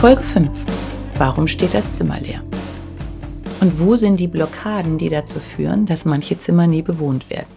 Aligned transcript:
Folge 0.00 0.22
5. 0.22 0.64
Warum 1.16 1.46
steht 1.46 1.74
das 1.74 1.98
Zimmer 1.98 2.18
leer? 2.20 2.42
Und 3.60 3.78
wo 3.78 3.96
sind 3.96 4.18
die 4.18 4.28
Blockaden, 4.28 4.96
die 4.96 5.10
dazu 5.10 5.38
führen, 5.38 5.84
dass 5.84 6.06
manche 6.06 6.38
Zimmer 6.38 6.66
nie 6.66 6.80
bewohnt 6.80 7.28
werden? 7.28 7.52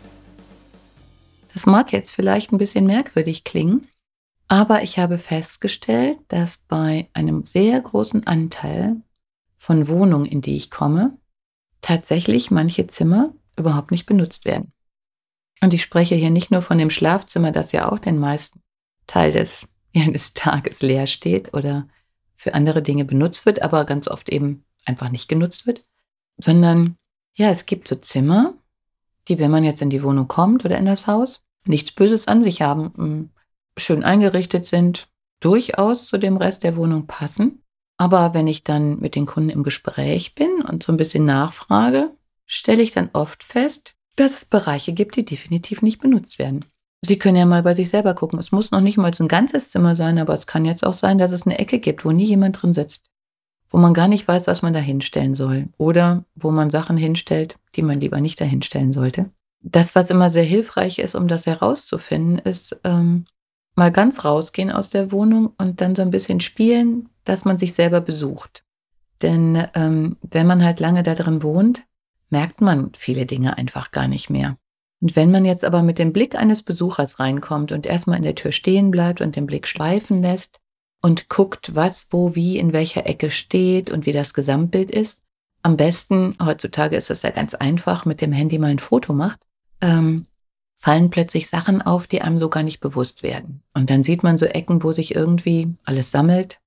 Das 1.53 1.65
mag 1.65 1.93
jetzt 1.93 2.11
vielleicht 2.11 2.51
ein 2.51 2.57
bisschen 2.57 2.85
merkwürdig 2.85 3.45
klingen, 3.45 3.87
aber 4.49 4.83
ich 4.83 4.99
habe 4.99 5.19
festgestellt, 5.19 6.17
dass 6.27 6.57
bei 6.57 7.07
einem 7.13 7.45
sehr 7.45 7.79
großen 7.79 8.27
Anteil 8.27 8.97
von 9.55 9.87
Wohnungen, 9.87 10.25
in 10.25 10.41
die 10.41 10.57
ich 10.57 10.69
komme, 10.69 11.17
tatsächlich 11.79 12.51
manche 12.51 12.87
Zimmer 12.87 13.33
überhaupt 13.55 13.91
nicht 13.91 14.05
benutzt 14.05 14.43
werden. 14.43 14.73
Und 15.61 15.73
ich 15.73 15.81
spreche 15.81 16.15
hier 16.15 16.29
nicht 16.29 16.51
nur 16.51 16.61
von 16.61 16.77
dem 16.77 16.89
Schlafzimmer, 16.89 17.53
das 17.53 17.71
ja 17.71 17.89
auch 17.89 17.99
den 17.99 18.19
meisten 18.19 18.59
Teil 19.07 19.31
des, 19.31 19.69
ja, 19.93 20.11
des 20.11 20.33
Tages 20.33 20.81
leer 20.81 21.07
steht 21.07 21.53
oder 21.53 21.87
für 22.43 22.53
andere 22.53 22.81
Dinge 22.81 23.05
benutzt 23.05 23.45
wird, 23.45 23.61
aber 23.61 23.85
ganz 23.85 24.09
oft 24.09 24.27
eben 24.27 24.65
einfach 24.83 25.09
nicht 25.09 25.29
genutzt 25.29 25.65
wird, 25.65 25.81
sondern 26.37 26.97
ja, 27.35 27.49
es 27.49 27.65
gibt 27.65 27.87
so 27.87 27.95
Zimmer, 27.95 28.55
die, 29.29 29.39
wenn 29.39 29.49
man 29.49 29.63
jetzt 29.63 29.81
in 29.81 29.89
die 29.89 30.03
Wohnung 30.03 30.27
kommt 30.27 30.65
oder 30.65 30.77
in 30.77 30.85
das 30.85 31.07
Haus, 31.07 31.47
nichts 31.65 31.93
Böses 31.93 32.27
an 32.27 32.43
sich 32.43 32.61
haben, 32.61 32.83
mm, 32.97 33.29
schön 33.77 34.03
eingerichtet 34.03 34.65
sind, 34.65 35.07
durchaus 35.39 36.07
zu 36.07 36.17
dem 36.17 36.35
Rest 36.35 36.63
der 36.63 36.75
Wohnung 36.75 37.07
passen. 37.07 37.63
Aber 37.95 38.33
wenn 38.33 38.47
ich 38.47 38.65
dann 38.65 38.99
mit 38.99 39.15
den 39.15 39.25
Kunden 39.25 39.49
im 39.49 39.63
Gespräch 39.63 40.35
bin 40.35 40.63
und 40.63 40.83
so 40.83 40.91
ein 40.91 40.97
bisschen 40.97 41.23
nachfrage, 41.23 42.11
stelle 42.45 42.83
ich 42.83 42.91
dann 42.91 43.09
oft 43.13 43.41
fest, 43.41 43.95
dass 44.17 44.35
es 44.35 44.45
Bereiche 44.45 44.91
gibt, 44.91 45.15
die 45.15 45.23
definitiv 45.23 45.81
nicht 45.81 46.01
benutzt 46.01 46.39
werden. 46.39 46.65
Sie 47.05 47.19
können 47.19 47.35
ja 47.35 47.45
mal 47.45 47.63
bei 47.63 47.73
sich 47.73 47.89
selber 47.89 48.13
gucken. 48.13 48.39
Es 48.39 48.53
muss 48.53 48.71
noch 48.71 48.79
nicht 48.79 48.97
mal 48.97 49.13
so 49.13 49.25
ein 49.25 49.27
ganzes 49.27 49.71
Zimmer 49.71 49.97
sein, 49.97 50.17
aber 50.17 50.33
es 50.33 50.47
kann 50.47 50.63
jetzt 50.63 50.85
auch 50.85 50.93
sein, 50.93 51.17
dass 51.17 51.33
es 51.33 51.45
eine 51.45 51.59
Ecke 51.59 51.79
gibt, 51.79 52.05
wo 52.05 52.11
nie 52.11 52.23
jemand 52.23 52.61
drin 52.61 52.71
sitzt. 52.71 53.09
Wo 53.67 53.77
man 53.77 53.93
gar 53.93 54.07
nicht 54.07 54.25
weiß, 54.25 54.47
was 54.47 54.61
man 54.61 54.71
da 54.71 54.79
hinstellen 54.79 55.35
soll. 55.35 55.67
Oder 55.77 56.23
wo 56.35 56.49
man 56.49 56.69
Sachen 56.69 56.95
hinstellt, 56.95 57.57
die 57.75 57.81
man 57.81 57.99
lieber 57.99 58.21
nicht 58.21 58.39
da 58.39 58.45
hinstellen 58.45 58.93
sollte. 58.93 59.31
Das, 59.61 59.95
was 59.95 60.11
immer 60.11 60.29
sehr 60.29 60.43
hilfreich 60.43 60.99
ist, 60.99 61.15
um 61.15 61.27
das 61.27 61.45
herauszufinden, 61.45 62.37
ist 62.39 62.79
ähm, 62.85 63.25
mal 63.75 63.91
ganz 63.91 64.23
rausgehen 64.23 64.71
aus 64.71 64.89
der 64.89 65.11
Wohnung 65.11 65.51
und 65.57 65.81
dann 65.81 65.95
so 65.95 66.03
ein 66.03 66.11
bisschen 66.11 66.39
spielen, 66.39 67.09
dass 67.25 67.43
man 67.43 67.57
sich 67.57 67.73
selber 67.73 67.99
besucht. 67.99 68.63
Denn 69.21 69.67
ähm, 69.73 70.15
wenn 70.21 70.47
man 70.47 70.63
halt 70.63 70.79
lange 70.79 71.03
da 71.03 71.15
drin 71.15 71.43
wohnt, 71.43 71.83
merkt 72.29 72.61
man 72.61 72.91
viele 72.95 73.25
Dinge 73.25 73.57
einfach 73.57 73.91
gar 73.91 74.07
nicht 74.07 74.29
mehr. 74.29 74.57
Und 75.03 75.17
wenn 75.17 75.31
man 75.31 75.43
jetzt 75.43 75.65
aber 75.65 75.83
mit 75.83 75.99
dem 75.99 76.13
Blick 76.13 76.33
eines 76.33 76.61
Besuchers 76.61 77.19
reinkommt 77.19 77.73
und 77.73 77.85
erstmal 77.85 78.15
in 78.15 78.23
der 78.23 78.35
Tür 78.35 78.53
stehen 78.53 78.89
bleibt 78.89 79.19
und 79.19 79.35
den 79.35 79.45
Blick 79.45 79.67
schleifen 79.67 80.21
lässt 80.21 80.61
und 81.01 81.27
guckt, 81.27 81.75
was, 81.75 82.07
wo, 82.11 82.35
wie, 82.35 82.57
in 82.57 82.71
welcher 82.71 83.05
Ecke 83.05 83.29
steht 83.29 83.89
und 83.89 84.05
wie 84.05 84.13
das 84.13 84.33
Gesamtbild 84.33 84.89
ist, 84.89 85.21
am 85.61 85.75
besten, 85.75 86.37
heutzutage 86.41 86.95
ist 86.95 87.09
es 87.09 87.21
ja 87.21 87.31
ganz 87.31 87.53
einfach, 87.53 88.05
mit 88.05 88.21
dem 88.21 88.31
Handy 88.31 88.57
mal 88.59 88.71
ein 88.71 88.79
Foto 88.79 89.11
macht, 89.11 89.41
ähm, 89.81 90.25
fallen 90.73 91.09
plötzlich 91.09 91.49
Sachen 91.49 91.81
auf, 91.81 92.07
die 92.07 92.21
einem 92.21 92.37
so 92.37 92.47
gar 92.47 92.63
nicht 92.63 92.79
bewusst 92.79 93.23
werden. 93.23 93.61
Und 93.73 93.89
dann 93.89 94.03
sieht 94.03 94.23
man 94.23 94.37
so 94.37 94.45
Ecken, 94.45 94.83
wo 94.83 94.93
sich 94.93 95.15
irgendwie 95.15 95.75
alles 95.83 96.11
sammelt, 96.11 96.61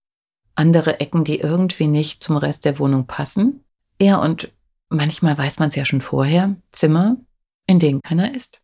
andere 0.55 1.01
Ecken, 1.01 1.25
die 1.25 1.41
irgendwie 1.41 1.87
nicht 1.87 2.23
zum 2.23 2.37
Rest 2.37 2.67
der 2.67 2.79
Wohnung 2.79 3.07
passen. 3.07 3.65
Ja, 3.99 4.21
und 4.21 4.53
manchmal 4.91 5.39
weiß 5.39 5.59
man 5.59 5.71
es 5.71 5.75
ja 5.75 5.87
schon 5.87 6.03
vorher, 6.03 6.55
Zimmer, 6.71 7.17
in 7.66 7.78
denen 7.78 8.03
keiner 8.03 8.34
ist. 8.34 8.60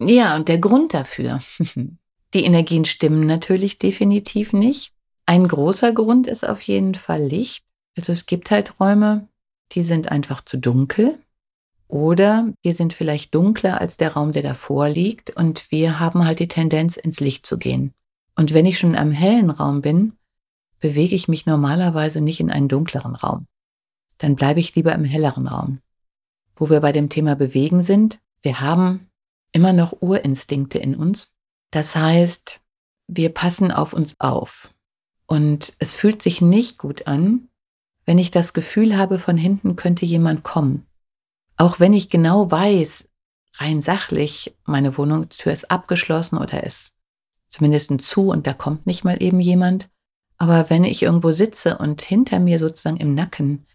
Ja, 0.00 0.34
und 0.36 0.48
der 0.48 0.58
Grund 0.58 0.94
dafür. 0.94 1.40
Die 2.34 2.44
Energien 2.44 2.84
stimmen 2.84 3.26
natürlich 3.26 3.78
definitiv 3.78 4.52
nicht. 4.52 4.92
Ein 5.26 5.48
großer 5.48 5.92
Grund 5.92 6.26
ist 6.26 6.48
auf 6.48 6.62
jeden 6.62 6.94
Fall 6.94 7.22
Licht. 7.22 7.64
Also 7.96 8.12
es 8.12 8.26
gibt 8.26 8.50
halt 8.50 8.80
Räume, 8.80 9.28
die 9.72 9.82
sind 9.82 10.10
einfach 10.10 10.44
zu 10.44 10.56
dunkel 10.56 11.18
oder 11.88 12.52
die 12.64 12.72
sind 12.72 12.92
vielleicht 12.92 13.34
dunkler 13.34 13.80
als 13.80 13.96
der 13.96 14.12
Raum, 14.12 14.32
der 14.32 14.42
davor 14.42 14.88
liegt 14.88 15.36
und 15.36 15.70
wir 15.70 15.98
haben 15.98 16.24
halt 16.24 16.38
die 16.38 16.48
Tendenz, 16.48 16.96
ins 16.96 17.20
Licht 17.20 17.44
zu 17.44 17.58
gehen. 17.58 17.92
Und 18.36 18.54
wenn 18.54 18.64
ich 18.64 18.78
schon 18.78 18.96
am 18.96 19.10
hellen 19.10 19.50
Raum 19.50 19.82
bin, 19.82 20.12
bewege 20.78 21.14
ich 21.14 21.28
mich 21.28 21.46
normalerweise 21.46 22.20
nicht 22.20 22.40
in 22.40 22.50
einen 22.50 22.68
dunkleren 22.68 23.16
Raum. 23.16 23.46
Dann 24.18 24.36
bleibe 24.36 24.60
ich 24.60 24.74
lieber 24.76 24.94
im 24.94 25.04
helleren 25.04 25.48
Raum 25.48 25.80
wo 26.60 26.68
wir 26.68 26.80
bei 26.80 26.92
dem 26.92 27.08
Thema 27.08 27.34
Bewegen 27.34 27.82
sind, 27.82 28.20
wir 28.42 28.60
haben 28.60 29.08
immer 29.50 29.72
noch 29.72 30.00
Urinstinkte 30.00 30.78
in 30.78 30.94
uns. 30.94 31.34
Das 31.70 31.96
heißt, 31.96 32.60
wir 33.08 33.30
passen 33.30 33.72
auf 33.72 33.94
uns 33.94 34.20
auf. 34.20 34.72
Und 35.26 35.74
es 35.78 35.94
fühlt 35.94 36.22
sich 36.22 36.42
nicht 36.42 36.76
gut 36.78 37.06
an, 37.06 37.48
wenn 38.04 38.18
ich 38.18 38.30
das 38.30 38.52
Gefühl 38.52 38.96
habe, 38.98 39.18
von 39.18 39.38
hinten 39.38 39.74
könnte 39.74 40.04
jemand 40.04 40.42
kommen. 40.42 40.86
Auch 41.56 41.80
wenn 41.80 41.94
ich 41.94 42.10
genau 42.10 42.50
weiß, 42.50 43.08
rein 43.54 43.80
sachlich, 43.80 44.54
meine 44.64 44.96
Wohnungstür 44.98 45.52
ist 45.52 45.70
abgeschlossen 45.70 46.36
oder 46.36 46.62
ist 46.64 46.94
zumindest 47.48 48.00
zu 48.02 48.28
und 48.28 48.46
da 48.46 48.52
kommt 48.52 48.86
nicht 48.86 49.02
mal 49.02 49.22
eben 49.22 49.40
jemand. 49.40 49.88
Aber 50.36 50.68
wenn 50.68 50.84
ich 50.84 51.02
irgendwo 51.02 51.32
sitze 51.32 51.78
und 51.78 52.02
hinter 52.02 52.38
mir 52.38 52.58
sozusagen 52.58 52.96
im 52.98 53.14
Nacken 53.14 53.66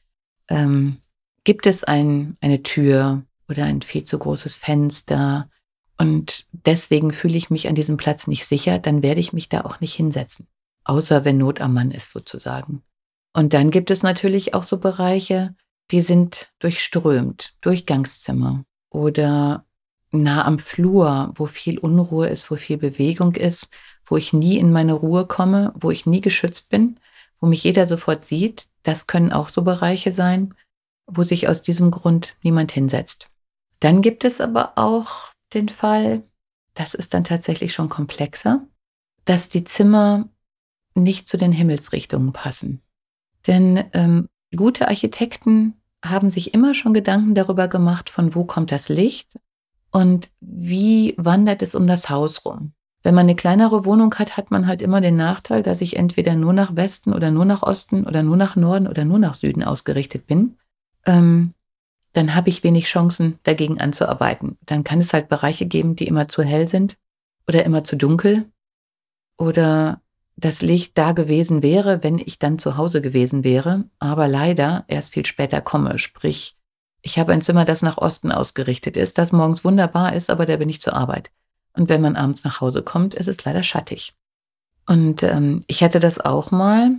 ähm, 0.49 0.97
gibt 1.45 1.65
es 1.67 1.85
ein, 1.85 2.35
eine 2.41 2.61
Tür 2.63 3.23
oder 3.47 3.63
ein 3.63 3.81
viel 3.81 4.03
zu 4.03 4.19
großes 4.19 4.57
Fenster 4.57 5.49
und 5.97 6.45
deswegen 6.51 7.11
fühle 7.11 7.37
ich 7.37 7.49
mich 7.49 7.69
an 7.69 7.75
diesem 7.75 7.95
Platz 7.95 8.27
nicht 8.27 8.45
sicher, 8.45 8.79
dann 8.79 9.01
werde 9.01 9.21
ich 9.21 9.31
mich 9.31 9.47
da 9.47 9.61
auch 9.61 9.79
nicht 9.79 9.93
hinsetzen. 9.93 10.47
Außer 10.83 11.23
wenn 11.23 11.37
Not 11.37 11.61
am 11.61 11.73
Mann 11.73 11.91
ist 11.91 12.11
sozusagen. 12.11 12.83
Und 13.33 13.53
dann 13.53 13.71
gibt 13.71 13.91
es 13.91 14.03
natürlich 14.03 14.53
auch 14.53 14.63
so 14.63 14.79
Bereiche, 14.79 15.55
die 15.91 16.01
sind 16.01 16.51
durchströmt, 16.59 17.55
Durchgangszimmer 17.61 18.65
oder 18.89 19.65
nah 20.11 20.45
am 20.45 20.59
Flur, 20.59 21.31
wo 21.35 21.45
viel 21.45 21.77
Unruhe 21.77 22.27
ist, 22.27 22.49
wo 22.49 22.55
viel 22.55 22.77
Bewegung 22.77 23.35
ist, 23.35 23.69
wo 24.05 24.17
ich 24.17 24.33
nie 24.33 24.57
in 24.57 24.71
meine 24.71 24.93
Ruhe 24.93 25.25
komme, 25.25 25.73
wo 25.75 25.91
ich 25.91 26.05
nie 26.05 26.21
geschützt 26.21 26.69
bin, 26.69 26.99
wo 27.39 27.47
mich 27.47 27.63
jeder 27.63 27.87
sofort 27.87 28.25
sieht. 28.25 28.67
Das 28.83 29.07
können 29.07 29.31
auch 29.31 29.49
so 29.49 29.61
Bereiche 29.61 30.11
sein 30.11 30.53
wo 31.07 31.23
sich 31.23 31.47
aus 31.47 31.61
diesem 31.61 31.91
Grund 31.91 32.35
niemand 32.41 32.71
hinsetzt. 32.71 33.29
Dann 33.79 34.01
gibt 34.01 34.23
es 34.23 34.41
aber 34.41 34.77
auch 34.77 35.31
den 35.53 35.69
Fall, 35.69 36.23
das 36.73 36.93
ist 36.93 37.13
dann 37.13 37.23
tatsächlich 37.23 37.73
schon 37.73 37.89
komplexer, 37.89 38.67
dass 39.25 39.49
die 39.49 39.63
Zimmer 39.63 40.29
nicht 40.93 41.27
zu 41.27 41.37
den 41.37 41.51
Himmelsrichtungen 41.51 42.33
passen. 42.33 42.81
Denn 43.47 43.83
ähm, 43.93 44.27
gute 44.55 44.87
Architekten 44.87 45.75
haben 46.03 46.29
sich 46.29 46.53
immer 46.53 46.73
schon 46.73 46.93
Gedanken 46.93 47.35
darüber 47.35 47.67
gemacht, 47.67 48.09
von 48.09 48.35
wo 48.35 48.45
kommt 48.45 48.71
das 48.71 48.89
Licht 48.89 49.39
und 49.91 50.29
wie 50.39 51.15
wandert 51.17 51.61
es 51.61 51.75
um 51.75 51.87
das 51.87 52.09
Haus 52.09 52.45
rum. 52.45 52.73
Wenn 53.03 53.15
man 53.15 53.25
eine 53.25 53.35
kleinere 53.35 53.85
Wohnung 53.85 54.13
hat, 54.15 54.35
hat 54.35 54.49
man 54.49 54.65
halt 54.65 54.81
immer 54.81 54.99
den 54.99 55.15
Nachteil, 55.15 55.61
dass 55.61 55.81
ich 55.81 55.95
entweder 55.95 56.35
nur 56.35 56.53
nach 56.53 56.75
Westen 56.75 57.13
oder 57.13 57.29
nur 57.29 57.45
nach 57.45 57.61
Osten 57.61 58.05
oder 58.05 58.23
nur 58.23 58.35
nach 58.35 58.55
Norden 58.55 58.87
oder 58.87 59.05
nur 59.05 59.19
nach 59.19 59.35
Süden 59.35 59.63
ausgerichtet 59.63 60.25
bin 60.25 60.57
ähm, 61.05 61.53
dann 62.13 62.33
habe 62.33 62.49
ich 62.49 62.63
wenig 62.63 62.85
Chancen, 62.85 63.39
dagegen 63.43 63.79
anzuarbeiten. 63.79 64.57
Dann 64.65 64.83
kann 64.83 65.01
es 65.01 65.13
halt 65.13 65.27
Bereiche 65.27 65.65
geben, 65.65 65.95
die 65.95 66.07
immer 66.07 66.27
zu 66.27 66.43
hell 66.43 66.67
sind 66.67 66.97
oder 67.47 67.65
immer 67.65 67.83
zu 67.83 67.97
dunkel 67.97 68.45
oder 69.37 70.01
das 70.37 70.61
Licht 70.61 70.97
da 70.97 71.11
gewesen 71.13 71.61
wäre, 71.61 72.03
wenn 72.03 72.19
ich 72.19 72.39
dann 72.39 72.59
zu 72.59 72.77
Hause 72.77 73.01
gewesen 73.01 73.43
wäre, 73.43 73.85
aber 73.99 74.27
leider 74.27 74.83
erst 74.87 75.11
viel 75.11 75.25
später 75.25 75.61
komme. 75.61 75.97
Sprich, 75.97 76.57
ich 77.01 77.19
habe 77.19 77.31
ein 77.31 77.41
Zimmer, 77.41 77.65
das 77.65 77.81
nach 77.81 77.97
Osten 77.97 78.31
ausgerichtet 78.31 78.97
ist, 78.97 79.17
das 79.17 79.31
morgens 79.31 79.63
wunderbar 79.63 80.13
ist, 80.13 80.29
aber 80.29 80.45
da 80.45 80.57
bin 80.57 80.69
ich 80.69 80.81
zur 80.81 80.93
Arbeit. 80.93 81.31
Und 81.73 81.89
wenn 81.89 82.01
man 82.01 82.15
abends 82.15 82.43
nach 82.43 82.61
Hause 82.61 82.81
kommt, 82.81 83.13
ist 83.13 83.27
es 83.27 83.43
leider 83.45 83.63
schattig. 83.63 84.13
Und 84.87 85.23
ähm, 85.23 85.63
ich 85.67 85.83
hatte 85.83 85.99
das 85.99 86.19
auch 86.19 86.51
mal 86.51 86.91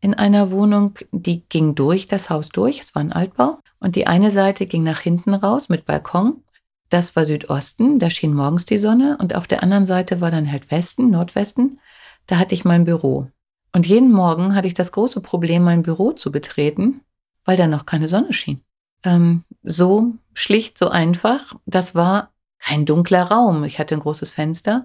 in 0.00 0.14
einer 0.14 0.50
Wohnung, 0.50 0.94
die 1.12 1.46
ging 1.48 1.74
durch 1.74 2.08
das 2.08 2.30
Haus 2.30 2.48
durch, 2.48 2.80
es 2.80 2.94
war 2.94 3.00
ein 3.00 3.12
Altbau, 3.12 3.58
und 3.80 3.96
die 3.96 4.06
eine 4.06 4.30
Seite 4.30 4.66
ging 4.66 4.82
nach 4.82 5.00
hinten 5.00 5.34
raus 5.34 5.68
mit 5.68 5.86
Balkon 5.86 6.42
das 6.88 7.16
war 7.16 7.26
Südosten, 7.26 7.98
da 7.98 8.10
schien 8.10 8.34
morgens 8.34 8.64
die 8.64 8.78
Sonne 8.78 9.18
und 9.20 9.34
auf 9.34 9.46
der 9.46 9.62
anderen 9.62 9.86
Seite 9.86 10.20
war 10.20 10.30
dann 10.30 10.50
halt 10.50 10.70
Westen, 10.70 11.10
Nordwesten, 11.10 11.80
da 12.26 12.38
hatte 12.38 12.54
ich 12.54 12.64
mein 12.64 12.84
Büro. 12.84 13.28
Und 13.72 13.86
jeden 13.86 14.12
Morgen 14.12 14.54
hatte 14.54 14.66
ich 14.66 14.74
das 14.74 14.92
große 14.92 15.20
Problem, 15.20 15.62
mein 15.62 15.82
Büro 15.82 16.12
zu 16.12 16.32
betreten, 16.32 17.02
weil 17.44 17.56
da 17.56 17.66
noch 17.66 17.84
keine 17.84 18.08
Sonne 18.08 18.32
schien. 18.32 18.62
Ähm, 19.04 19.44
so 19.62 20.14
schlicht, 20.32 20.78
so 20.78 20.88
einfach. 20.88 21.54
Das 21.66 21.94
war 21.94 22.32
kein 22.58 22.86
dunkler 22.86 23.24
Raum. 23.24 23.64
Ich 23.64 23.78
hatte 23.78 23.94
ein 23.94 24.00
großes 24.00 24.32
Fenster, 24.32 24.84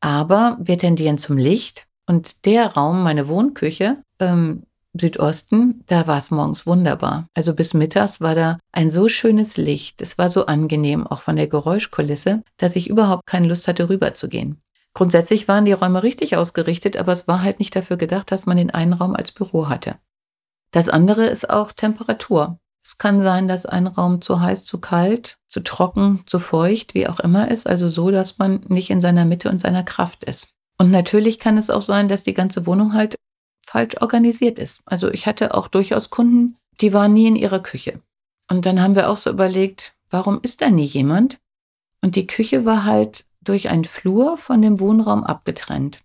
aber 0.00 0.58
wir 0.60 0.78
tendieren 0.78 1.18
zum 1.18 1.38
Licht. 1.38 1.86
Und 2.06 2.44
der 2.44 2.74
Raum, 2.74 3.02
meine 3.02 3.28
Wohnküche, 3.28 4.02
ähm, 4.20 4.64
Südosten, 4.98 5.84
da 5.86 6.06
war 6.06 6.18
es 6.18 6.30
morgens 6.30 6.66
wunderbar. 6.66 7.28
Also 7.34 7.54
bis 7.54 7.74
mittags 7.74 8.20
war 8.20 8.34
da 8.34 8.58
ein 8.72 8.90
so 8.90 9.08
schönes 9.08 9.56
Licht. 9.56 10.02
Es 10.02 10.18
war 10.18 10.30
so 10.30 10.46
angenehm, 10.46 11.06
auch 11.06 11.20
von 11.20 11.36
der 11.36 11.46
Geräuschkulisse, 11.46 12.42
dass 12.56 12.76
ich 12.76 12.88
überhaupt 12.88 13.26
keine 13.26 13.48
Lust 13.48 13.68
hatte, 13.68 13.88
rüberzugehen. 13.88 14.60
Grundsätzlich 14.94 15.46
waren 15.46 15.64
die 15.64 15.72
Räume 15.72 16.02
richtig 16.02 16.36
ausgerichtet, 16.36 16.96
aber 16.96 17.12
es 17.12 17.28
war 17.28 17.42
halt 17.42 17.58
nicht 17.60 17.76
dafür 17.76 17.96
gedacht, 17.96 18.32
dass 18.32 18.46
man 18.46 18.56
den 18.56 18.70
einen 18.70 18.94
Raum 18.94 19.14
als 19.14 19.30
Büro 19.30 19.68
hatte. 19.68 19.96
Das 20.72 20.88
andere 20.88 21.26
ist 21.26 21.48
auch 21.48 21.72
Temperatur. 21.72 22.58
Es 22.84 22.98
kann 22.98 23.22
sein, 23.22 23.48
dass 23.48 23.66
ein 23.66 23.86
Raum 23.86 24.22
zu 24.22 24.40
heiß, 24.40 24.64
zu 24.64 24.78
kalt, 24.78 25.36
zu 25.48 25.60
trocken, 25.60 26.24
zu 26.26 26.38
feucht, 26.38 26.94
wie 26.94 27.06
auch 27.06 27.20
immer 27.20 27.50
ist, 27.50 27.68
also 27.68 27.88
so, 27.88 28.10
dass 28.10 28.38
man 28.38 28.64
nicht 28.68 28.90
in 28.90 29.00
seiner 29.00 29.24
Mitte 29.24 29.50
und 29.50 29.60
seiner 29.60 29.82
Kraft 29.82 30.24
ist. 30.24 30.54
Und 30.78 30.90
natürlich 30.90 31.38
kann 31.38 31.58
es 31.58 31.70
auch 31.70 31.82
sein, 31.82 32.08
dass 32.08 32.22
die 32.22 32.34
ganze 32.34 32.66
Wohnung 32.66 32.94
halt 32.94 33.16
falsch 33.68 34.00
organisiert 34.00 34.58
ist. 34.58 34.82
Also 34.86 35.10
ich 35.10 35.26
hatte 35.26 35.54
auch 35.54 35.68
durchaus 35.68 36.10
Kunden, 36.10 36.56
die 36.80 36.92
waren 36.92 37.12
nie 37.12 37.26
in 37.26 37.36
ihrer 37.36 37.60
Küche. 37.60 38.00
Und 38.50 38.64
dann 38.66 38.80
haben 38.80 38.94
wir 38.94 39.10
auch 39.10 39.16
so 39.16 39.30
überlegt, 39.30 39.94
warum 40.10 40.40
ist 40.42 40.62
da 40.62 40.70
nie 40.70 40.84
jemand? 40.84 41.38
Und 42.00 42.16
die 42.16 42.26
Küche 42.26 42.64
war 42.64 42.84
halt 42.84 43.26
durch 43.42 43.68
einen 43.68 43.84
Flur 43.84 44.36
von 44.36 44.62
dem 44.62 44.80
Wohnraum 44.80 45.22
abgetrennt. 45.22 46.00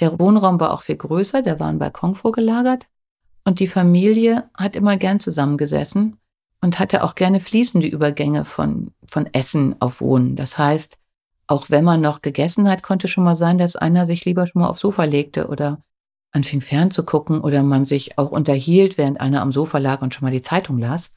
Der 0.00 0.18
Wohnraum 0.18 0.58
war 0.58 0.72
auch 0.72 0.82
viel 0.82 0.96
größer, 0.96 1.42
da 1.42 1.60
war 1.60 1.68
ein 1.68 1.78
Balkon 1.78 2.14
vorgelagert. 2.14 2.86
Und 3.44 3.60
die 3.60 3.68
Familie 3.68 4.50
hat 4.54 4.74
immer 4.74 4.96
gern 4.96 5.20
zusammengesessen 5.20 6.16
und 6.60 6.78
hatte 6.78 7.04
auch 7.04 7.14
gerne 7.14 7.40
fließende 7.40 7.86
Übergänge 7.86 8.44
von, 8.44 8.92
von 9.06 9.32
Essen 9.32 9.76
auf 9.80 10.00
Wohnen. 10.00 10.34
Das 10.34 10.58
heißt, 10.58 10.98
auch 11.46 11.70
wenn 11.70 11.84
man 11.84 12.00
noch 12.00 12.22
gegessen 12.22 12.68
hat, 12.68 12.82
konnte 12.82 13.06
schon 13.06 13.22
mal 13.22 13.36
sein, 13.36 13.58
dass 13.58 13.76
einer 13.76 14.06
sich 14.06 14.24
lieber 14.24 14.46
schon 14.46 14.62
mal 14.62 14.68
aufs 14.68 14.80
Sofa 14.80 15.04
legte 15.04 15.46
oder 15.48 15.78
anfing 16.34 16.60
fernzugucken 16.60 17.40
oder 17.40 17.62
man 17.62 17.84
sich 17.84 18.18
auch 18.18 18.30
unterhielt, 18.30 18.98
während 18.98 19.20
einer 19.20 19.40
am 19.40 19.52
Sofa 19.52 19.78
lag 19.78 20.02
und 20.02 20.12
schon 20.12 20.24
mal 20.24 20.32
die 20.32 20.42
Zeitung 20.42 20.78
las. 20.78 21.14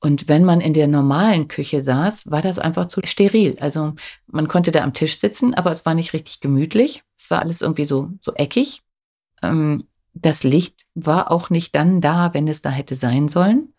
Und 0.00 0.28
wenn 0.28 0.44
man 0.44 0.60
in 0.60 0.74
der 0.74 0.86
normalen 0.86 1.48
Küche 1.48 1.82
saß, 1.82 2.30
war 2.30 2.42
das 2.42 2.58
einfach 2.58 2.88
zu 2.88 3.00
steril. 3.04 3.56
Also 3.60 3.94
man 4.26 4.46
konnte 4.46 4.70
da 4.70 4.82
am 4.82 4.94
Tisch 4.94 5.18
sitzen, 5.18 5.54
aber 5.54 5.72
es 5.72 5.86
war 5.86 5.94
nicht 5.94 6.12
richtig 6.12 6.40
gemütlich. 6.40 7.02
Es 7.18 7.30
war 7.30 7.40
alles 7.40 7.62
irgendwie 7.62 7.86
so, 7.86 8.10
so 8.20 8.32
eckig. 8.34 8.82
Ähm, 9.42 9.84
das 10.14 10.44
Licht 10.44 10.86
war 10.94 11.30
auch 11.30 11.50
nicht 11.50 11.74
dann 11.74 12.00
da, 12.00 12.32
wenn 12.34 12.48
es 12.48 12.62
da 12.62 12.70
hätte 12.70 12.94
sein 12.94 13.28
sollen. 13.28 13.74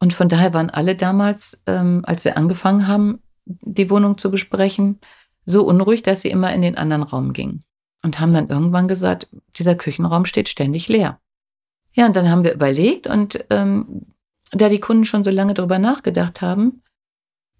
Und 0.00 0.12
von 0.12 0.28
daher 0.28 0.52
waren 0.54 0.70
alle 0.70 0.96
damals, 0.96 1.62
ähm, 1.66 2.02
als 2.04 2.24
wir 2.24 2.36
angefangen 2.36 2.88
haben, 2.88 3.20
die 3.44 3.90
Wohnung 3.90 4.18
zu 4.18 4.30
besprechen, 4.30 5.00
so 5.46 5.64
unruhig, 5.64 6.02
dass 6.02 6.22
sie 6.22 6.30
immer 6.30 6.52
in 6.52 6.62
den 6.62 6.76
anderen 6.76 7.02
Raum 7.02 7.32
gingen. 7.32 7.64
Und 8.04 8.20
haben 8.20 8.34
dann 8.34 8.50
irgendwann 8.50 8.86
gesagt, 8.86 9.28
dieser 9.56 9.74
Küchenraum 9.74 10.26
steht 10.26 10.48
ständig 10.48 10.88
leer. 10.88 11.20
Ja, 11.94 12.06
und 12.06 12.14
dann 12.14 12.30
haben 12.30 12.44
wir 12.44 12.52
überlegt 12.52 13.06
und 13.06 13.44
ähm, 13.50 14.02
da 14.52 14.68
die 14.68 14.80
Kunden 14.80 15.04
schon 15.04 15.24
so 15.24 15.30
lange 15.30 15.54
darüber 15.54 15.78
nachgedacht 15.78 16.42
haben, 16.42 16.82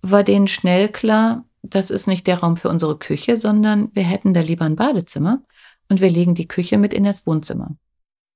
war 0.03 0.23
denen 0.23 0.49
schnell 0.49 0.89
klar, 0.89 1.45
das 1.63 1.91
ist 1.91 2.07
nicht 2.07 2.27
der 2.27 2.41
Raum 2.41 2.57
für 2.57 2.69
unsere 2.69 2.99
Küche, 2.99 3.39
sondern 3.39 3.89
wir 3.95 4.03
hätten 4.03 4.35
da 4.35 4.41
lieber 4.41 4.67
ein 4.67 4.77
Badezimmer 4.77 5.43
und 5.89 6.01
wir 6.01 6.11
legen 6.11 6.35
die 6.35 6.49
Küche 6.49 6.77
mit 6.77 6.93
in 6.93 7.05
das 7.05 7.27
Wohnzimmer. 7.27 7.77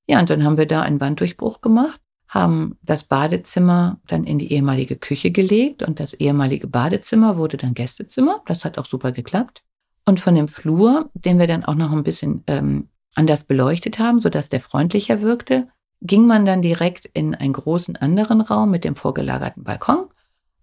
Ja, 0.06 0.18
und 0.18 0.30
dann 0.30 0.44
haben 0.44 0.56
wir 0.56 0.66
da 0.66 0.80
einen 0.80 1.00
Wanddurchbruch 1.00 1.60
gemacht, 1.60 2.00
haben 2.26 2.78
das 2.82 3.04
Badezimmer 3.04 4.00
dann 4.06 4.24
in 4.24 4.38
die 4.38 4.50
ehemalige 4.52 4.96
Küche 4.96 5.30
gelegt 5.30 5.82
und 5.82 6.00
das 6.00 6.14
ehemalige 6.14 6.68
Badezimmer 6.68 7.36
wurde 7.36 7.58
dann 7.58 7.74
Gästezimmer. 7.74 8.42
Das 8.46 8.64
hat 8.64 8.78
auch 8.78 8.86
super 8.86 9.12
geklappt. 9.12 9.62
Und 10.08 10.20
von 10.20 10.34
dem 10.34 10.48
Flur, 10.48 11.10
den 11.12 11.38
wir 11.38 11.46
dann 11.46 11.66
auch 11.66 11.74
noch 11.74 11.92
ein 11.92 12.02
bisschen 12.02 12.42
ähm, 12.46 12.88
anders 13.14 13.44
beleuchtet 13.44 13.98
haben, 13.98 14.20
sodass 14.20 14.48
der 14.48 14.60
freundlicher 14.60 15.20
wirkte, 15.20 15.68
ging 16.00 16.26
man 16.26 16.46
dann 16.46 16.62
direkt 16.62 17.04
in 17.04 17.34
einen 17.34 17.52
großen 17.52 17.94
anderen 17.96 18.40
Raum 18.40 18.70
mit 18.70 18.84
dem 18.84 18.96
vorgelagerten 18.96 19.64
Balkon. 19.64 20.06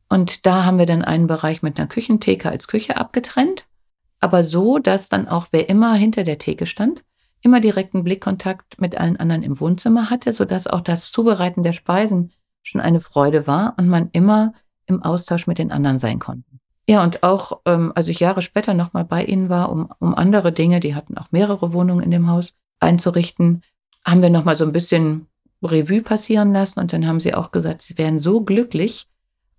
Und 0.10 0.48
da 0.48 0.66
haben 0.66 0.80
wir 0.80 0.88
dann 0.88 1.04
einen 1.04 1.28
Bereich 1.28 1.62
mit 1.62 1.78
einer 1.78 1.86
Küchentheke 1.86 2.50
als 2.50 2.68
Küche 2.68 2.98
abgetrennt, 2.98 3.68
aber 4.20 4.44
so, 4.44 4.80
dass 4.80 5.10
dann 5.10 5.28
auch 5.28 5.50
wer 5.52 5.70
immer 5.70 5.94
hinter 5.94 6.24
der 6.24 6.40
Theke 6.40 6.66
stand, 6.66 7.04
immer 7.42 7.60
direkten 7.60 8.04
Blickkontakt 8.04 8.82
mit 8.82 8.98
allen 8.98 9.18
anderen 9.18 9.44
im 9.44 9.60
Wohnzimmer 9.60 10.10
hatte, 10.10 10.34
sodass 10.34 10.66
auch 10.66 10.82
das 10.82 11.12
Zubereiten 11.12 11.62
der 11.62 11.74
Speisen 11.74 12.32
schon 12.64 12.82
eine 12.82 13.00
Freude 13.00 13.46
war 13.46 13.76
und 13.78 13.90
man 13.90 14.10
immer 14.12 14.54
im 14.88 15.04
Austausch 15.04 15.46
mit 15.46 15.60
den 15.60 15.72
anderen 15.72 16.00
sein 16.00 16.18
konnte. 16.18 16.50
Ja, 16.88 17.04
und 17.04 17.24
auch, 17.24 17.62
ähm, 17.66 17.92
als 17.96 18.08
ich 18.08 18.20
Jahre 18.20 18.42
später 18.42 18.74
nochmal 18.74 19.06
bei 19.06 19.24
ihnen 19.24 19.50
war, 19.50 19.72
um, 19.72 19.90
um 20.00 20.14
andere 20.14 20.52
Dinge, 20.52 20.80
die 20.80 20.94
hatten 20.94 21.18
auch 21.18 21.32
mehrere 21.32 21.74
Wohnungen 21.74 22.04
in 22.04 22.12
dem 22.12 22.30
Haus, 22.30 22.58
einzurichten, 22.80 23.64
haben 24.06 24.22
wir 24.22 24.30
nochmal 24.30 24.56
so 24.56 24.64
ein 24.64 24.74
bisschen 24.74 25.28
Revue 25.64 26.02
passieren 26.02 26.54
lassen 26.54 26.80
und 26.80 26.94
dann 26.94 27.08
haben 27.08 27.20
sie 27.20 27.34
auch 27.34 27.52
gesagt, 27.52 27.82
sie 27.82 27.98
wären 27.98 28.20
so 28.20 28.42
glücklich, 28.42 29.08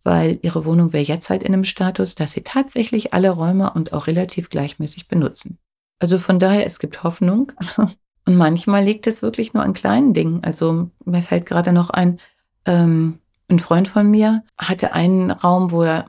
weil 0.04 0.38
ihre 0.42 0.64
Wohnung 0.64 0.92
wäre 0.92 1.02
jetzt 1.02 1.30
halt 1.30 1.42
in 1.42 1.52
einem 1.52 1.64
Status, 1.64 2.14
dass 2.14 2.32
sie 2.32 2.42
tatsächlich 2.42 3.12
alle 3.12 3.30
Räume 3.30 3.72
und 3.72 3.92
auch 3.92 4.06
relativ 4.06 4.50
gleichmäßig 4.50 5.08
benutzen. 5.08 5.58
Also 5.98 6.18
von 6.18 6.38
daher, 6.38 6.64
es 6.64 6.78
gibt 6.78 7.02
Hoffnung. 7.02 7.52
Und 8.26 8.36
manchmal 8.36 8.84
liegt 8.84 9.06
es 9.06 9.22
wirklich 9.22 9.54
nur 9.54 9.62
an 9.62 9.72
kleinen 9.72 10.12
Dingen. 10.12 10.42
Also 10.42 10.90
mir 11.04 11.22
fällt 11.22 11.46
gerade 11.46 11.72
noch 11.72 11.90
ein, 11.90 12.18
ähm, 12.64 13.20
ein 13.48 13.60
Freund 13.60 13.86
von 13.86 14.10
mir 14.10 14.42
hatte 14.58 14.92
einen 14.92 15.30
Raum, 15.30 15.70
wo 15.70 15.84
er 15.84 16.06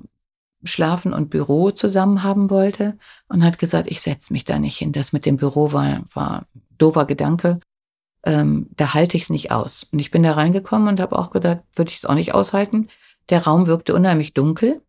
Schlafen 0.68 1.14
und 1.14 1.30
Büro 1.30 1.72
zusammen 1.72 2.24
haben 2.24 2.50
wollte 2.50 2.98
und 3.28 3.44
hat 3.44 3.60
gesagt, 3.60 3.90
ich 3.90 4.02
setze 4.02 4.34
mich 4.34 4.46
da 4.46 4.60
nicht 4.60 4.78
hin. 4.78 4.92
Das 4.92 5.14
mit 5.14 5.26
dem 5.26 5.38
Büro 5.38 5.72
war, 5.72 6.04
war 6.14 6.46
doofer 6.78 7.06
Gedanke. 7.06 7.60
Ähm, 8.24 8.70
da 8.76 8.94
halte 8.94 9.18
ich 9.18 9.24
es 9.24 9.30
nicht 9.30 9.52
aus. 9.52 9.84
Und 9.92 10.00
ich 10.00 10.12
bin 10.12 10.24
da 10.24 10.34
reingekommen 10.34 10.88
und 10.88 11.00
habe 11.00 11.18
auch 11.18 11.32
gedacht, 11.32 11.62
würde 11.76 11.92
ich 11.92 11.98
es 11.98 12.06
auch 12.06 12.16
nicht 12.16 12.34
aushalten. 12.34 12.90
Der 13.30 13.44
Raum 13.44 13.68
wirkte 13.68 13.94
unheimlich 13.94 14.34
dunkel 14.34 14.82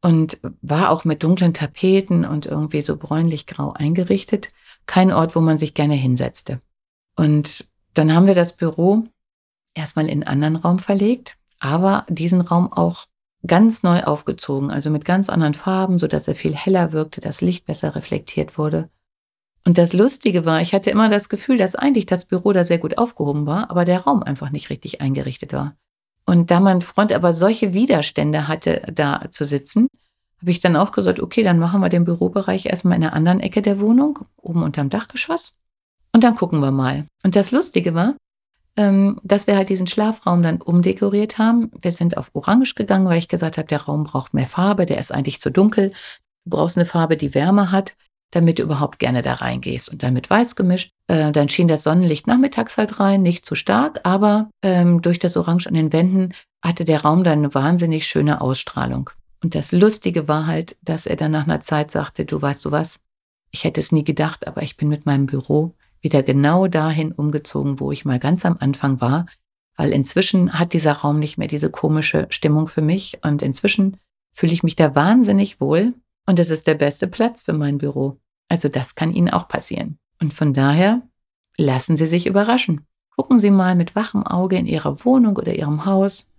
und 0.00 0.38
war 0.62 0.90
auch 0.90 1.04
mit 1.04 1.22
dunklen 1.22 1.54
Tapeten 1.54 2.24
und 2.24 2.46
irgendwie 2.46 2.82
so 2.82 2.96
bräunlich-grau 2.96 3.72
eingerichtet. 3.72 4.52
Kein 4.86 5.12
Ort, 5.12 5.34
wo 5.34 5.40
man 5.40 5.58
sich 5.58 5.74
gerne 5.74 5.94
hinsetzte. 5.94 6.60
Und 7.16 7.66
dann 7.94 8.14
haben 8.14 8.26
wir 8.26 8.34
das 8.34 8.56
Büro 8.56 9.04
erstmal 9.74 10.06
in 10.06 10.22
einen 10.22 10.44
anderen 10.44 10.56
Raum 10.56 10.78
verlegt, 10.78 11.38
aber 11.58 12.04
diesen 12.08 12.40
Raum 12.40 12.72
auch 12.72 13.06
ganz 13.46 13.82
neu 13.82 14.02
aufgezogen, 14.02 14.70
also 14.70 14.90
mit 14.90 15.04
ganz 15.04 15.28
anderen 15.28 15.54
Farben, 15.54 15.98
so 15.98 16.06
dass 16.06 16.28
er 16.28 16.34
viel 16.34 16.54
heller 16.54 16.92
wirkte, 16.92 17.20
das 17.20 17.40
Licht 17.40 17.66
besser 17.66 17.94
reflektiert 17.94 18.58
wurde. 18.58 18.88
Und 19.66 19.78
das 19.78 19.92
Lustige 19.92 20.44
war, 20.44 20.60
ich 20.60 20.74
hatte 20.74 20.90
immer 20.90 21.08
das 21.08 21.28
Gefühl, 21.28 21.56
dass 21.56 21.74
eigentlich 21.74 22.06
das 22.06 22.26
Büro 22.26 22.52
da 22.52 22.64
sehr 22.64 22.78
gut 22.78 22.98
aufgehoben 22.98 23.46
war, 23.46 23.70
aber 23.70 23.84
der 23.84 24.00
Raum 24.00 24.22
einfach 24.22 24.50
nicht 24.50 24.68
richtig 24.70 25.00
eingerichtet 25.00 25.52
war. 25.52 25.74
Und 26.26 26.50
da 26.50 26.60
mein 26.60 26.80
Freund 26.80 27.12
aber 27.12 27.32
solche 27.32 27.74
Widerstände 27.74 28.48
hatte, 28.48 28.82
da 28.92 29.26
zu 29.30 29.44
sitzen, 29.44 29.88
habe 30.40 30.50
ich 30.50 30.60
dann 30.60 30.76
auch 30.76 30.92
gesagt, 30.92 31.20
okay, 31.20 31.42
dann 31.42 31.58
machen 31.58 31.80
wir 31.80 31.88
den 31.88 32.04
Bürobereich 32.04 32.66
erstmal 32.66 32.96
in 32.96 33.04
einer 33.04 33.14
anderen 33.14 33.40
Ecke 33.40 33.62
der 33.62 33.80
Wohnung, 33.80 34.20
oben 34.36 34.62
unterm 34.62 34.90
Dachgeschoss. 34.90 35.56
Und 36.12 36.24
dann 36.24 36.34
gucken 36.34 36.60
wir 36.60 36.70
mal. 36.70 37.06
Und 37.22 37.34
das 37.34 37.50
Lustige 37.50 37.94
war, 37.94 38.14
ähm, 38.76 39.20
dass 39.22 39.46
wir 39.46 39.56
halt 39.56 39.68
diesen 39.68 39.86
Schlafraum 39.86 40.42
dann 40.42 40.60
umdekoriert 40.60 41.38
haben. 41.38 41.70
Wir 41.78 41.92
sind 41.92 42.16
auf 42.16 42.30
Orange 42.34 42.74
gegangen, 42.74 43.06
weil 43.06 43.18
ich 43.18 43.28
gesagt 43.28 43.58
habe, 43.58 43.68
der 43.68 43.82
Raum 43.82 44.04
braucht 44.04 44.34
mehr 44.34 44.46
Farbe, 44.46 44.86
der 44.86 44.98
ist 44.98 45.12
eigentlich 45.12 45.40
zu 45.40 45.50
dunkel. 45.50 45.90
Du 46.44 46.50
brauchst 46.50 46.76
eine 46.76 46.86
Farbe, 46.86 47.16
die 47.16 47.34
Wärme 47.34 47.70
hat, 47.70 47.96
damit 48.30 48.58
du 48.58 48.62
überhaupt 48.62 48.98
gerne 48.98 49.22
da 49.22 49.34
reingehst. 49.34 49.88
Und 49.90 50.02
dann 50.02 50.12
mit 50.12 50.28
Weiß 50.28 50.56
gemischt. 50.56 50.90
Äh, 51.06 51.30
dann 51.30 51.48
schien 51.48 51.68
das 51.68 51.84
Sonnenlicht 51.84 52.26
nachmittags 52.26 52.76
halt 52.76 52.98
rein, 52.98 53.22
nicht 53.22 53.46
zu 53.46 53.54
stark, 53.54 54.00
aber 54.02 54.50
ähm, 54.62 55.02
durch 55.02 55.18
das 55.18 55.36
Orange 55.36 55.68
an 55.68 55.74
den 55.74 55.92
Wänden 55.92 56.34
hatte 56.62 56.84
der 56.84 57.02
Raum 57.02 57.24
dann 57.24 57.38
eine 57.38 57.54
wahnsinnig 57.54 58.06
schöne 58.06 58.40
Ausstrahlung. 58.40 59.10
Und 59.42 59.54
das 59.54 59.72
Lustige 59.72 60.26
war 60.26 60.46
halt, 60.46 60.76
dass 60.82 61.06
er 61.06 61.16
dann 61.16 61.32
nach 61.32 61.44
einer 61.44 61.60
Zeit 61.60 61.90
sagte, 61.90 62.24
du 62.24 62.40
weißt 62.40 62.64
du 62.64 62.70
was, 62.70 62.98
ich 63.50 63.62
hätte 63.62 63.80
es 63.80 63.92
nie 63.92 64.02
gedacht, 64.02 64.48
aber 64.48 64.62
ich 64.62 64.76
bin 64.76 64.88
mit 64.88 65.06
meinem 65.06 65.26
Büro 65.26 65.74
wieder 66.04 66.22
genau 66.22 66.68
dahin 66.68 67.10
umgezogen, 67.10 67.80
wo 67.80 67.90
ich 67.90 68.04
mal 68.04 68.20
ganz 68.20 68.44
am 68.44 68.56
Anfang 68.60 69.00
war, 69.00 69.26
weil 69.76 69.92
inzwischen 69.92 70.52
hat 70.52 70.72
dieser 70.72 70.92
Raum 70.92 71.18
nicht 71.18 71.38
mehr 71.38 71.48
diese 71.48 71.70
komische 71.70 72.26
Stimmung 72.30 72.68
für 72.68 72.82
mich 72.82 73.18
und 73.22 73.42
inzwischen 73.42 73.96
fühle 74.30 74.52
ich 74.52 74.62
mich 74.62 74.76
da 74.76 74.94
wahnsinnig 74.94 75.60
wohl 75.60 75.94
und 76.26 76.38
es 76.38 76.50
ist 76.50 76.66
der 76.66 76.74
beste 76.74 77.08
Platz 77.08 77.42
für 77.42 77.54
mein 77.54 77.78
Büro. 77.78 78.18
Also 78.48 78.68
das 78.68 78.94
kann 78.94 79.12
Ihnen 79.12 79.30
auch 79.30 79.48
passieren. 79.48 79.98
Und 80.20 80.32
von 80.32 80.52
daher 80.54 81.02
lassen 81.56 81.96
Sie 81.96 82.06
sich 82.06 82.26
überraschen. 82.26 82.86
Gucken 83.16 83.38
Sie 83.38 83.50
mal 83.50 83.74
mit 83.74 83.96
wachem 83.96 84.24
Auge 84.24 84.56
in 84.56 84.66
Ihrer 84.66 85.04
Wohnung 85.04 85.36
oder 85.36 85.54
Ihrem 85.54 85.86
Haus, 85.86 86.30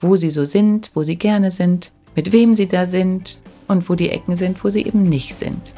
wo 0.00 0.16
Sie 0.16 0.30
so 0.30 0.44
sind, 0.44 0.90
wo 0.94 1.02
Sie 1.02 1.16
gerne 1.16 1.52
sind, 1.52 1.92
mit 2.16 2.32
wem 2.32 2.54
Sie 2.54 2.66
da 2.66 2.86
sind 2.86 3.38
und 3.70 3.88
wo 3.88 3.94
die 3.94 4.10
Ecken 4.10 4.34
sind, 4.34 4.62
wo 4.64 4.70
sie 4.70 4.84
eben 4.84 5.08
nicht 5.08 5.36
sind. 5.36 5.72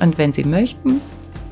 Und 0.00 0.16
wenn 0.16 0.32
Sie 0.32 0.44
möchten, 0.44 1.00